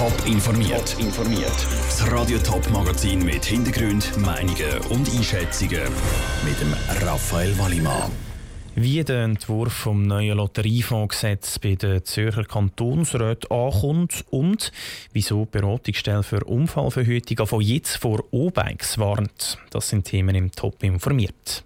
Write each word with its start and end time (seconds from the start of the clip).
Top 0.00 0.26
informiert. 0.26 0.96
informiert. 0.98 1.52
Das 1.84 2.10
Radio 2.10 2.38
Top 2.38 2.66
Magazin 2.70 3.22
mit 3.22 3.44
Hintergrund, 3.44 4.16
Meinungen 4.16 4.78
und 4.88 5.06
Einschätzungen 5.14 5.82
mit 6.42 6.58
dem 6.58 6.74
Raphael 7.06 7.58
Wallimann. 7.58 8.10
Wie 8.74 9.04
der 9.04 9.24
Entwurf 9.24 9.74
vom 9.74 10.06
neuen 10.06 10.38
Lotteriefondsgesetz 10.38 11.58
bei 11.58 11.74
den 11.74 12.02
Zürcher 12.02 12.44
Kantonsräten 12.44 13.50
ankommt 13.50 14.24
und 14.30 14.72
wieso 15.12 15.44
die 15.44 15.58
Beratungsstelle 15.58 16.22
für 16.22 16.44
Unfallverhütung 16.44 17.46
von 17.46 17.60
jetzt 17.60 17.98
vor 17.98 18.24
O-Bikes 18.30 18.96
warnt, 18.96 19.58
das 19.68 19.90
sind 19.90 20.06
Themen 20.06 20.34
im 20.34 20.50
Top 20.50 20.82
informiert. 20.82 21.62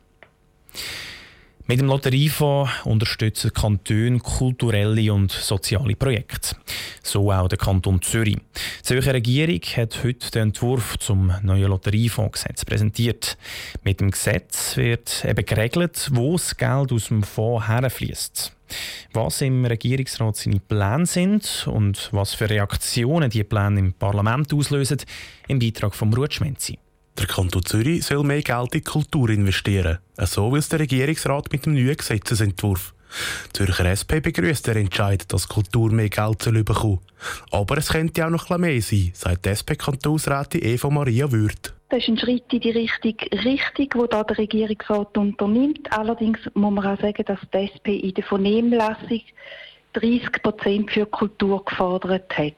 Mit 1.67 1.81
dem 1.81 1.87
Lotteriefonds 1.87 2.71
unterstützen 2.85 3.51
Kantone 3.55 4.19
kulturelle 4.19 5.11
und 5.15 5.33
soziale 5.33 5.97
Projekte. 5.97 6.57
So 7.03 7.33
auch 7.33 7.49
der 7.49 7.57
Kanton 7.57 8.03
Zürich. 8.03 8.37
Die 8.37 8.83
Zürcher 8.83 9.15
Regierung 9.15 9.63
hat 9.77 10.05
heute 10.05 10.31
den 10.31 10.43
Entwurf 10.49 10.99
zum 10.99 11.33
neuen 11.43 11.71
Lotteriefondsgesetz 11.71 12.67
präsentiert. 12.67 13.39
Mit 13.83 14.01
dem 14.01 14.11
Gesetz 14.11 14.77
wird 14.77 15.25
eben 15.25 15.47
geregelt, 15.47 16.11
wo 16.13 16.33
das 16.33 16.55
Geld 16.55 16.93
aus 16.93 17.09
dem 17.09 17.23
Fonds 17.23 17.67
herfließt. 17.67 18.55
Was 19.15 19.41
im 19.41 19.65
Regierungsrat 19.65 20.37
seine 20.37 20.61
Pläne 20.61 21.07
sind 21.07 21.67
und 21.67 22.11
was 22.13 22.35
für 22.35 22.51
Reaktionen 22.51 23.31
die 23.31 23.43
Pläne 23.43 23.81
im 23.81 23.95
Parlament 23.95 24.53
auslösen, 24.53 24.99
im 25.49 25.61
Beitrag 25.61 25.95
von 25.95 26.13
Ruth 26.13 26.35
Schmenzi. 26.35 26.79
Der 27.19 27.27
Kanton 27.27 27.65
Zürich 27.65 28.05
soll 28.05 28.25
mehr 28.25 28.43
Geld 28.43 28.75
in 28.75 28.81
die 28.81 28.83
Kultur 28.83 29.31
investieren. 29.31 29.99
So 30.19 30.51
will 30.51 30.59
es 30.59 30.69
der 30.69 30.81
Regierungsrat 30.81 31.53
mit 31.53 31.65
dem 31.65 31.75
neuen 31.75 31.97
Gesetzesentwurf. 31.97 32.93
Die 33.49 33.53
Zürcher 33.53 33.87
SP 33.87 34.19
begrüßt 34.19 34.67
den 34.67 34.79
Entscheid, 34.79 35.33
dass 35.33 35.49
Kultur 35.49 35.93
mehr 35.93 36.09
Geld 36.09 36.43
soll 36.43 36.65
bekommen 36.65 36.99
Aber 37.53 37.79
es 37.79 37.91
könnte 37.91 38.27
auch 38.27 38.31
noch 38.31 38.49
mehr 38.59 38.83
sein, 38.83 39.13
sagt 39.15 39.47
die 39.47 39.51
SP-Kantonsrätin 39.55 40.65
Eva 40.65 40.91
Maria 40.91 41.31
Würth. 41.31 41.73
Das 41.91 42.01
ist 42.01 42.09
ein 42.09 42.19
Schritt 42.19 42.53
in 42.53 42.61
die 42.61 42.71
richtige 42.71 43.31
Richtung, 43.45 43.89
wo 43.95 44.07
da 44.07 44.25
der 44.25 44.39
Regierungsrat 44.39 45.17
unternimmt. 45.17 45.93
Allerdings 45.93 46.41
muss 46.55 46.73
man 46.73 46.85
auch 46.85 47.01
sagen, 47.01 47.25
dass 47.25 47.39
die 47.53 47.59
SP 47.71 47.95
in 48.03 48.15
der 48.15 48.25
Vernehmlassung 48.25 49.21
30 49.93 50.43
Prozent 50.43 50.91
für 50.91 51.07
Kultur 51.07 51.65
gefordert 51.65 52.37
hat. 52.37 52.55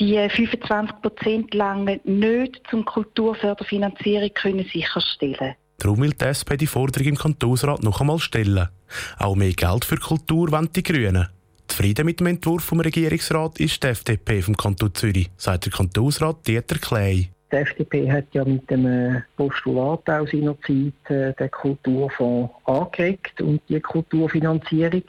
Die 0.00 0.16
25 0.16 1.02
Prozent 1.02 1.54
lange 1.54 2.00
nicht 2.04 2.62
zum 2.70 2.86
Kulturförderfinanzierung 2.86 4.30
können 4.32 4.64
sicherstellen. 4.72 5.56
Darum 5.76 6.00
will 6.00 6.14
die 6.14 6.24
SP 6.24 6.56
die 6.56 6.66
Forderung 6.66 7.08
im 7.08 7.18
Kantonsrat 7.18 7.82
noch 7.82 8.00
einmal 8.00 8.18
stellen. 8.18 8.68
Auch 9.18 9.36
mehr 9.36 9.52
Geld 9.52 9.84
für 9.84 9.96
Kultur 9.96 10.50
wollen 10.52 10.70
die 10.74 10.82
Grünen. 10.82 11.28
Zufrieden 11.68 12.06
mit 12.06 12.18
dem 12.18 12.28
Entwurf 12.28 12.64
vom 12.64 12.80
Regierungsrat 12.80 13.60
ist 13.60 13.82
die 13.82 13.88
FDP 13.88 14.40
vom 14.40 14.56
Kanton 14.56 14.94
Zürich, 14.94 15.30
sagt 15.36 15.66
der 15.66 15.72
Kantonsrat 15.72 16.48
Dieter 16.48 16.78
Klei. 16.78 17.28
Die 17.52 17.56
FDP 17.56 18.10
hat 18.10 18.26
ja 18.32 18.44
mit 18.44 18.70
dem 18.70 19.22
Postulat 19.36 20.08
auch 20.08 20.26
seinerzeit 20.26 21.10
äh, 21.10 21.34
den 21.34 21.50
Kulturfonds 21.50 22.54
angeregt 22.64 23.42
und 23.42 23.60
die 23.68 23.80
Kulturfinanzierung 23.80 25.02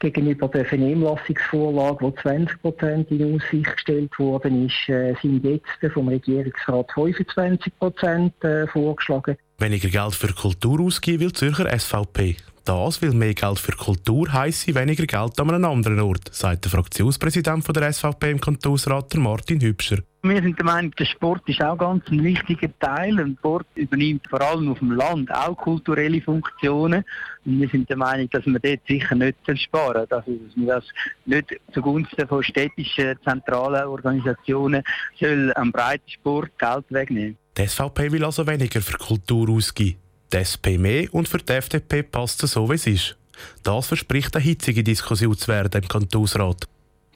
gegenüber 0.00 0.48
der 0.48 0.64
Vernehmlassungsvorlage, 0.64 1.98
wo 2.00 2.10
20 2.10 2.60
Prozent 2.60 3.10
in 3.10 3.36
Aussicht 3.36 3.72
gestellt 3.74 4.18
worden 4.18 4.66
ist, 4.66 4.88
äh, 4.88 5.14
sind 5.22 5.44
jetzt 5.44 5.92
vom 5.92 6.08
Regierungsrat 6.08 6.90
25 6.92 7.78
Prozent 7.78 8.44
äh, 8.44 8.66
vorgeschlagen. 8.66 9.36
Weniger 9.58 9.88
Geld 9.88 10.14
für 10.14 10.32
Kultur 10.32 10.80
ausgeben 10.80 11.20
will 11.20 11.32
Zürcher 11.32 11.78
SVP. 11.78 12.36
Das, 12.64 13.02
weil 13.02 13.12
mehr 13.12 13.34
Geld 13.34 13.58
für 13.58 13.72
Kultur 13.72 14.32
heisse 14.32 14.74
weniger 14.74 15.06
Geld 15.06 15.38
an 15.40 15.50
einem 15.50 15.64
anderen 15.64 16.00
Ort, 16.00 16.28
sagt 16.32 16.64
der 16.64 16.70
Fraktionspräsident 16.70 17.64
der 17.74 17.92
SVP 17.92 18.30
im 18.30 18.40
Kantonsrat, 18.40 19.14
Martin 19.14 19.60
Hübscher. 19.60 19.98
Wir 20.22 20.42
sind 20.42 20.58
der 20.58 20.66
Meinung, 20.66 20.90
der 20.96 21.06
Sport 21.06 21.48
ist 21.48 21.62
auch 21.62 21.78
ganz 21.78 22.06
ein 22.08 22.22
wichtiger 22.22 22.68
Teil. 22.78 23.16
Der 23.16 23.26
Sport 23.38 23.66
übernimmt 23.74 24.26
vor 24.28 24.42
allem 24.42 24.70
auf 24.70 24.78
dem 24.78 24.92
Land 24.92 25.32
auch 25.32 25.56
kulturelle 25.56 26.20
Funktionen. 26.20 27.04
Und 27.46 27.58
wir 27.58 27.68
sind 27.70 27.88
der 27.88 27.96
Meinung, 27.96 28.28
dass 28.28 28.44
man 28.44 28.60
dort 28.62 28.80
sicher 28.86 29.14
nicht 29.14 29.38
sparen 29.54 30.06
dass 30.10 30.26
man 30.26 30.66
das 30.66 30.84
nicht 31.24 31.58
zugunsten 31.72 32.28
von 32.28 32.42
städtischen, 32.42 33.16
zentralen 33.24 33.84
Organisationen 33.84 34.82
soll 35.18 35.54
am 35.54 35.72
Breitensport 35.72 36.50
Geld 36.58 36.84
wegnehmen. 36.90 37.38
Die 37.56 37.66
SVP 37.66 38.12
will 38.12 38.24
also 38.24 38.46
weniger 38.46 38.82
für 38.82 38.98
Kultur 38.98 39.48
ausgeben. 39.48 39.96
Die 40.32 40.36
SP 40.36 40.76
mehr 40.76 41.08
und 41.12 41.28
für 41.28 41.38
die 41.38 41.54
FDP 41.54 42.02
passt 42.02 42.42
es 42.44 42.52
so, 42.52 42.68
wie 42.68 42.74
es 42.74 42.86
ist. 42.86 43.16
Das 43.62 43.86
verspricht 43.86 44.36
eine 44.36 44.44
hitzige 44.44 44.84
Diskussion 44.84 45.36
zu 45.36 45.48
werden 45.48 45.82
im 45.82 45.88
Kantonsrat. 45.88 46.68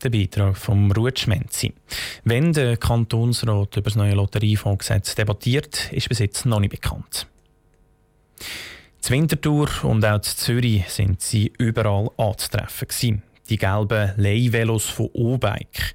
Der 0.05 0.11
Beitrag 0.11 0.59
vom 0.59 0.93
Ruth 0.93 1.19
Schmenzi. 1.21 1.73
Wenn 2.25 2.53
der 2.53 2.77
Kantonsrat 2.77 3.79
über 3.79 3.85
das 3.85 3.97
neue 3.97 4.13
Lotteriefondsgesetz 4.13 5.15
debattiert, 5.15 5.91
ist 5.93 6.11
bis 6.11 6.19
jetzt 6.19 6.45
noch 6.45 6.61
nicht 6.61 6.73
bekannt. 6.73 7.27
Z 9.01 9.11
Winterthur 9.11 9.71
und 9.83 10.05
auch 10.05 10.21
zu 10.21 10.37
Zürich 10.37 10.87
sind 10.91 11.23
sie 11.23 11.51
überall 11.57 12.11
anzutreffen. 12.19 12.87
Gewesen. 12.87 13.23
Die 13.49 13.57
gelben 13.57 14.13
Leihvelos 14.19 14.91
von 14.91 15.09
O-Bike. 15.15 15.95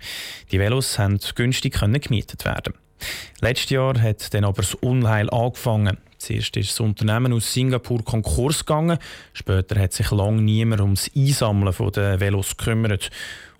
Die 0.51 0.57
Velos 0.57 0.95
konnten 0.95 1.35
günstig 1.35 1.79
gemietet 1.79 2.45
werden. 2.45 2.73
Letztes 3.41 3.69
Jahr 3.69 4.01
hat 4.01 4.33
dann 4.33 4.43
aber 4.43 4.63
das 4.63 4.73
Unheil 4.73 5.29
angefangen. 5.29 5.99
Zuerst 6.19 6.57
ist 6.57 6.71
das 6.71 6.79
Unternehmen 6.81 7.31
aus 7.31 7.53
Singapur 7.53 8.03
Konkurs 8.03 8.65
gegangen. 8.65 8.99
Später 9.31 9.79
hat 9.79 9.93
sich 9.93 10.11
lange 10.11 10.41
niemand 10.41 10.81
ums 10.81 11.09
Einsammeln 11.15 11.73
der 11.95 12.19
Velos 12.19 12.57
gekümmert. 12.57 13.09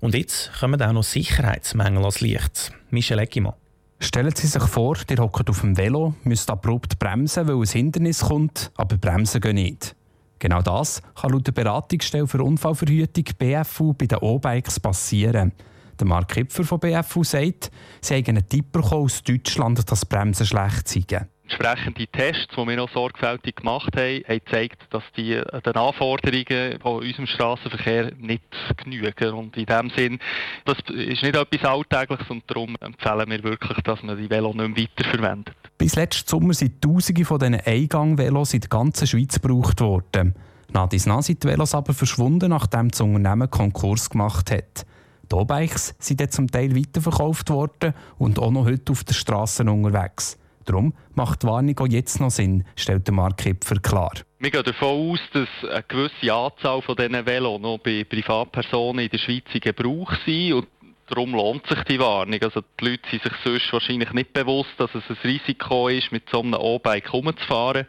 Und 0.02 0.14
jetzt 0.14 0.52
kommen 0.59 0.81
auch 0.81 0.92
noch 0.92 1.03
Sicherheitsmängel 1.03 2.03
als 2.03 2.20
Licht. 2.20 2.74
Michel 2.90 3.20
Eckimann. 3.20 3.53
Stellen 4.02 4.36
Sie 4.36 4.47
sich 4.47 4.64
vor, 4.64 4.97
ihr 5.09 5.18
hockt 5.18 5.50
auf 5.50 5.62
dem 5.62 5.78
Velo, 5.78 6.16
müsst 6.24 6.50
abrupt 6.50 7.00
bremsen, 7.00 7.47
weil 7.47 7.56
ein 7.56 7.68
Hindernis 7.68 8.22
kommt, 8.22 8.72
aber 8.76 8.97
bremsen 8.97 9.41
gehen 9.41 9.56
nicht. 9.56 9.96
Genau 10.38 10.62
das 10.62 11.02
kann 11.16 11.31
laut 11.31 11.47
der 11.47 11.52
Beratungsstelle 11.53 12.28
für 12.28 12.44
Unfallverhütung 12.44 13.26
BFU 13.38 13.94
bei 13.94 14.06
den 14.06 14.20
O-Bikes 14.20 14.80
passieren. 14.80 15.53
Der 16.00 16.08
Mark 16.08 16.30
Kipfer 16.30 16.64
von 16.64 16.80
BFU 16.80 17.24
sagt, 17.26 17.72
sie 18.02 18.16
haben 18.16 18.28
einen 18.28 18.47
Tipp 18.47 18.76
aus 18.78 19.22
Deutschland, 19.22 19.90
dass 19.91 20.06
Bremsen 20.06 20.46
schlecht 20.46 20.88
seien. 20.88 21.28
Entsprechende 21.50 22.06
Tests, 22.06 22.54
die 22.56 22.68
wir 22.68 22.76
noch 22.76 22.92
sorgfältig 22.92 23.56
gemacht 23.56 23.90
haben, 23.96 24.24
haben 24.28 24.40
gezeigt, 24.46 24.82
dass 24.92 25.02
die 25.18 25.34
äh, 25.34 25.62
den 25.62 25.76
Anforderungen 25.76 26.80
von 26.80 27.00
unserem 27.00 27.26
Straßenverkehr 27.26 28.12
nicht 28.20 28.44
genügen. 28.78 29.34
Und 29.34 29.58
in 29.58 29.66
dem 29.66 29.90
Sinn, 29.96 30.20
das 30.66 30.78
ist 30.90 31.24
nicht 31.24 31.36
etwas 31.36 31.64
Alltägliches 31.64 32.30
und 32.30 32.44
darum 32.46 32.76
empfehlen 32.80 33.30
wir 33.32 33.44
wirklich, 33.44 33.80
dass 33.82 34.04
man 34.04 34.18
die 34.18 34.30
Velo 34.30 34.54
nicht 34.54 34.78
mehr 34.78 34.88
weiterverwendet. 34.88 35.56
Bis 35.80 35.96
letzten 35.96 36.30
Sommer 36.30 36.54
sind 36.54 36.84
Tausende 36.84 37.26
von 37.26 37.40
diesen 37.40 37.56
Eingang-Velos 37.56 38.54
in 38.54 38.62
der 38.62 38.70
ganzen 38.70 39.08
Schweiz 39.08 39.42
gebraucht 39.42 39.82
worden. 39.82 40.36
Nach 40.72 40.88
dies 40.88 41.08
nach 41.08 41.24
sind 41.24 41.44
die 41.44 41.48
Velos 41.48 41.74
aber 41.74 41.94
verschwunden, 41.96 42.52
nachdem 42.52 42.90
das 42.90 43.02
Unternehmen 43.02 43.50
Konkurs 43.50 44.12
gemacht 44.12 44.52
hat. 44.52 44.86
Die 45.32 45.36
O-Bikes 45.36 45.96
sind 45.98 46.22
dann 46.22 46.30
zum 46.30 46.52
Teil 46.52 46.76
weiterverkauft 46.76 47.50
worden 47.50 47.96
und 48.20 48.38
auch 48.38 48.52
noch 48.52 48.66
heute 48.66 48.92
auf 48.92 49.04
den 49.04 49.16
Straßen 49.16 49.68
unterwegs. 49.68 50.38
Darum 50.69 50.94
macht 51.16 51.41
die 51.41 51.47
Warnung 51.47 51.80
auch 51.80 51.88
jetzt 51.88 52.22
noch 52.22 52.30
Sinn, 52.30 52.63
stellt 52.75 53.07
der 53.07 53.13
Mark 53.16 53.38
Kipfer 53.38 53.80
klar. 53.80 54.12
Wir 54.38 54.52
gehen 54.52 54.62
davon 54.62 55.13
aus, 55.13 55.19
dass 55.34 55.50
eine 55.68 55.84
gewisse 55.88 56.31
Anzahl 56.31 56.84
von 56.84 56.96
diesen 56.96 57.25
Velo 57.25 57.57
noch 57.57 57.80
bei 57.80 58.03
Privatpersonen 58.03 59.06
in 59.06 59.09
der 59.09 59.18
Schweiz 59.18 59.46
in 59.52 59.62
Gebrauch 59.62 60.13
sind 60.28 60.53
und 60.53 60.68
darum 61.08 61.34
lohnt 61.34 61.66
sich 61.66 61.81
die 61.85 62.00
Warnung. 62.00 62.40
Also 62.44 62.62
die 62.79 62.85
Leute 62.85 63.09
sind 63.09 63.24
sich 63.24 63.34
sonst 63.44 63.74
wahrscheinlich 63.74 64.13
nicht 64.13 64.31
bewusst, 64.31 64.69
dass 64.78 64.94
es 64.94 65.03
ein 65.09 65.18
Risiko 65.24 65.88
ist, 65.88 66.12
mit 66.12 66.29
so 66.29 66.40
einem 66.40 66.53
O-Bike 66.53 67.12
herumzufahren. 67.12 67.88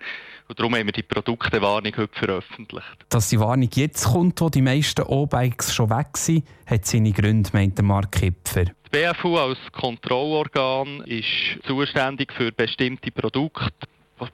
Und 0.50 0.59
darum 0.59 0.75
haben 0.75 0.87
wir 0.87 0.93
die 0.93 1.05
Produktewarnung 1.05 1.97
heute 1.97 2.12
veröffentlicht. 2.12 3.06
Dass 3.09 3.28
die 3.28 3.38
Warnung 3.38 3.69
jetzt 3.72 4.05
kommt, 4.05 4.41
wo 4.41 4.49
die 4.49 4.62
meisten 4.62 5.03
O-Bikes 5.03 5.72
schon 5.72 5.91
weg 5.91 6.16
sind, 6.16 6.44
hat 6.66 6.84
seine 6.87 7.12
Gründe, 7.12 7.49
meint 7.53 7.78
der 7.78 7.84
Mark 7.84 8.11
Kipfer. 8.11 8.65
Die 8.65 8.72
BFU 8.91 9.37
als 9.37 9.59
Kontrollorgan 9.70 11.02
ist 11.02 11.25
zuständig 11.64 12.32
für 12.32 12.50
bestimmte 12.50 13.12
Produkte, 13.12 13.70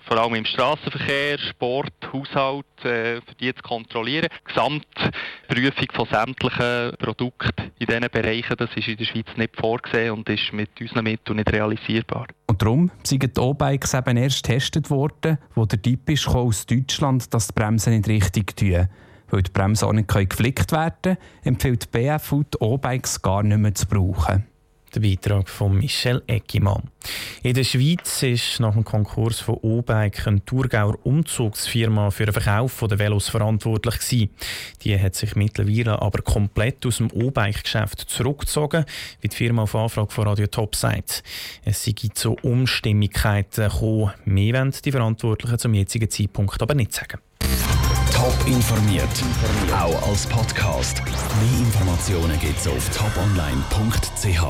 vor 0.08 0.18
allem 0.18 0.34
im 0.34 0.44
Straßenverkehr, 0.44 1.38
Sport, 1.38 1.92
Haushalt, 2.12 2.66
äh, 2.84 3.20
für 3.20 3.34
die 3.40 3.54
zu 3.54 3.62
kontrollieren. 3.62 4.28
Die 4.30 4.54
Gesamtprüfung 4.54 5.88
von 5.94 6.08
sämtlichen 6.10 6.96
Produkten 6.98 7.72
in 7.78 7.86
diesen 7.86 8.08
Bereichen, 8.10 8.56
das 8.56 8.70
ist 8.74 8.88
in 8.88 8.96
der 8.96 9.04
Schweiz 9.04 9.26
nicht 9.36 9.56
vorgesehen 9.56 10.12
und 10.12 10.28
ist 10.28 10.52
mit 10.52 10.70
unseren 10.80 11.04
Mitteln 11.04 11.36
nicht 11.36 11.52
realisierbar. 11.52 12.26
Und 12.46 12.62
darum 12.62 12.90
sind 13.02 13.22
die 13.22 13.40
O-Bikes 13.40 13.94
eben 13.94 14.16
erst 14.16 14.44
getestet 14.44 14.90
worden, 14.90 15.38
wo 15.54 15.66
der 15.66 15.80
Tipp 15.80 16.08
ist 16.08 16.28
aus 16.28 16.66
Deutschland, 16.66 17.32
dass 17.32 17.48
die 17.48 17.54
Bremsen 17.54 17.96
nicht 17.96 18.08
richtig 18.08 18.56
tun. 18.56 18.88
Weil 19.28 19.42
die 19.42 19.50
Bremsen 19.50 19.88
auch 19.88 19.92
nicht 19.92 20.08
geflickt 20.08 20.72
werden 20.72 20.94
können, 21.02 21.18
empfiehlt 21.42 21.84
die 21.84 21.98
BFU, 21.98 22.44
die 22.44 22.58
O-Bikes 22.58 23.22
gar 23.22 23.42
nicht 23.42 23.58
mehr 23.58 23.74
zu 23.74 23.86
brauchen. 23.86 24.46
Der 24.94 25.00
Beitrag 25.00 25.48
von 25.48 25.76
Michel 25.76 26.22
Eckimann. 26.26 26.84
In 27.46 27.54
der 27.54 27.62
Schweiz 27.62 28.24
ist 28.24 28.58
nach 28.58 28.72
dem 28.72 28.82
Konkurs 28.82 29.38
von 29.38 29.54
O-Bike 29.62 30.26
eine 30.26 30.44
Thurgauer 30.44 30.98
Umzugsfirma 31.04 32.10
für 32.10 32.26
den 32.26 32.32
Verkauf 32.32 32.84
der 32.90 32.98
Velos 32.98 33.28
verantwortlich 33.28 34.00
gewesen. 34.00 34.30
Die 34.82 35.00
hat 35.00 35.14
sich 35.14 35.36
mittlerweile 35.36 36.02
aber 36.02 36.22
komplett 36.22 36.84
aus 36.84 36.96
dem 36.96 37.08
O-Bike-Geschäft 37.12 38.00
zurückgezogen, 38.00 38.84
wie 39.20 39.28
die 39.28 39.36
Firma 39.36 39.62
auf 39.62 39.76
Anfrage 39.76 40.10
von 40.10 40.26
Radio 40.26 40.48
Top 40.48 40.74
sagt. 40.74 41.22
Es 41.64 41.84
sei 41.84 41.94
zu 42.12 42.32
Umstimmigkeiten 42.42 43.68
gekommen. 43.68 44.10
Mehr 44.24 44.54
wollen 44.54 44.74
die 44.84 44.90
Verantwortlichen 44.90 45.60
zum 45.60 45.74
jetzigen 45.74 46.10
Zeitpunkt 46.10 46.60
aber 46.60 46.74
nicht 46.74 46.94
sagen. 46.94 47.20
Top 48.12 48.36
informiert, 48.48 49.04
auch 49.72 50.08
als 50.08 50.26
Podcast. 50.26 51.00
Mehr 51.04 51.60
Informationen 51.60 52.40
gibt 52.40 52.58
es 52.58 52.66
auf 52.66 52.90
toponline.ch. 52.90 54.42